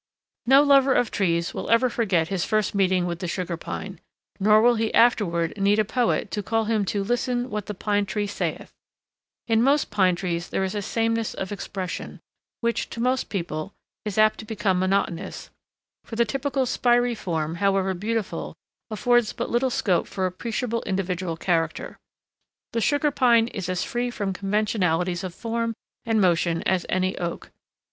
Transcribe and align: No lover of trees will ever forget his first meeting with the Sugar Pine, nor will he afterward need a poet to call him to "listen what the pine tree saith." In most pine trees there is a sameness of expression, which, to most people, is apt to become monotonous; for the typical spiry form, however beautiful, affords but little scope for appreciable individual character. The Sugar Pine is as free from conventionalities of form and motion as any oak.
No 0.47 0.63
lover 0.63 0.95
of 0.95 1.11
trees 1.11 1.53
will 1.53 1.69
ever 1.69 1.87
forget 1.87 2.29
his 2.29 2.43
first 2.43 2.73
meeting 2.73 3.05
with 3.05 3.19
the 3.19 3.27
Sugar 3.27 3.55
Pine, 3.55 4.01
nor 4.39 4.59
will 4.59 4.73
he 4.73 4.91
afterward 4.95 5.55
need 5.57 5.77
a 5.77 5.85
poet 5.85 6.31
to 6.31 6.41
call 6.41 6.65
him 6.65 6.85
to 6.85 7.03
"listen 7.03 7.51
what 7.51 7.67
the 7.67 7.75
pine 7.75 8.07
tree 8.07 8.25
saith." 8.25 8.71
In 9.45 9.61
most 9.61 9.91
pine 9.91 10.15
trees 10.15 10.49
there 10.49 10.63
is 10.63 10.73
a 10.73 10.81
sameness 10.81 11.35
of 11.35 11.51
expression, 11.51 12.19
which, 12.61 12.89
to 12.89 12.99
most 12.99 13.29
people, 13.29 13.75
is 14.03 14.17
apt 14.17 14.39
to 14.39 14.45
become 14.45 14.79
monotonous; 14.79 15.51
for 16.03 16.15
the 16.15 16.25
typical 16.25 16.65
spiry 16.65 17.13
form, 17.13 17.57
however 17.57 17.93
beautiful, 17.93 18.55
affords 18.89 19.33
but 19.33 19.51
little 19.51 19.69
scope 19.69 20.07
for 20.07 20.25
appreciable 20.25 20.81
individual 20.87 21.37
character. 21.37 21.99
The 22.73 22.81
Sugar 22.81 23.11
Pine 23.11 23.49
is 23.49 23.69
as 23.69 23.83
free 23.83 24.09
from 24.09 24.33
conventionalities 24.33 25.23
of 25.23 25.35
form 25.35 25.75
and 26.07 26.19
motion 26.19 26.63
as 26.63 26.87
any 26.89 27.15
oak. 27.19 27.51